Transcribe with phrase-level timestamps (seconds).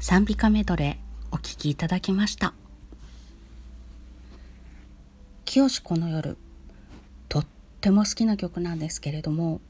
[0.00, 2.54] 賛美歌メドレーお聴きいただきました。
[5.44, 6.38] 清この夜
[7.28, 7.46] とっ
[7.80, 9.60] ても好きな曲なんですけれども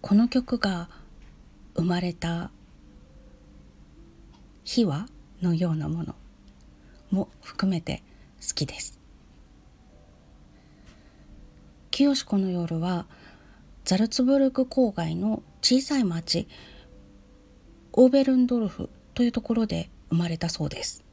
[0.00, 0.88] この曲が
[1.76, 2.50] 生まれた
[4.64, 5.06] 秘話
[5.42, 6.14] のようなもの
[7.10, 8.02] も含めて
[8.40, 8.98] 好きです。
[11.90, 13.04] 清この夜は
[13.84, 16.48] ザルツブルク郊外の小さい町
[17.92, 21.04] オーベルンドルフというところで生まれたそうです。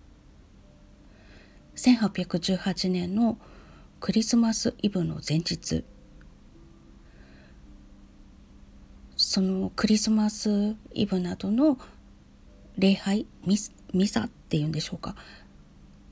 [1.76, 3.38] 1818年の
[4.00, 5.84] クリスマスイブの前日。
[9.16, 11.80] そのクリスマスイブなどの
[12.78, 13.58] 礼拝ミ
[13.94, 15.16] ミサっていうんでしょうか。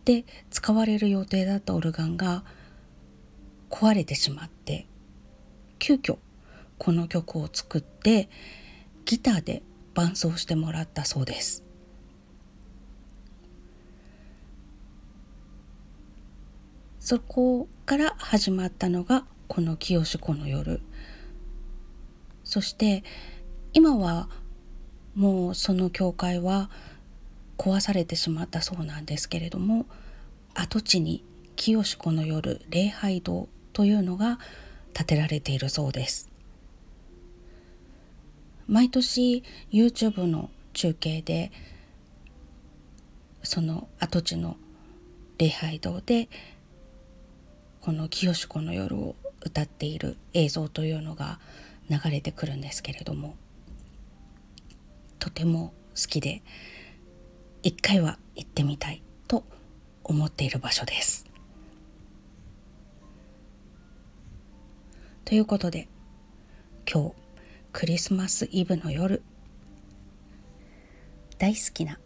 [0.06, 2.44] で使われる予定だったオルガンが
[3.70, 4.88] 壊れてしまって
[5.80, 6.18] 急遽
[6.78, 8.30] この曲を作って
[9.06, 9.64] ギターで
[9.96, 11.64] 伴奏してもらったそうです。
[17.00, 20.82] そこから始まったのがこの清子の夜。
[22.44, 23.04] そして
[23.74, 24.30] 今は
[25.16, 26.70] もうその教会は
[27.58, 29.86] 壊されてしまったそうなんですけれども
[30.54, 31.24] 跡地に
[31.56, 34.40] 清子の夜礼拝堂というのが
[34.94, 36.35] 建てられているそうです。
[38.68, 41.52] 毎年 YouTube の中継で
[43.44, 44.58] その跡地の
[45.38, 46.30] 礼拝堂で
[47.82, 51.40] この清子の夜を歌っている映像というのが
[51.90, 53.36] 流れてくるんですけれども
[55.20, 56.42] とても好きで
[57.62, 59.44] 一回は行ってみたいと
[60.04, 61.26] 思っている場所です。
[65.24, 65.88] ということで
[66.92, 67.25] 今日
[67.78, 69.22] クリスマスイブの夜。
[71.38, 72.00] 大好きな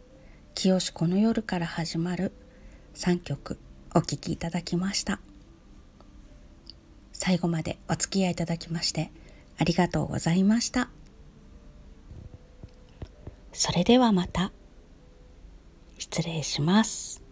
[0.56, 2.31] 清この夜から始まる
[2.95, 3.60] 3曲
[3.94, 5.19] お聴きいただきました。
[7.13, 9.12] 最後までお付き合いいただきまして
[9.60, 10.89] ありがとうございました。
[13.54, 14.51] それではまた。
[16.00, 17.29] 失礼します。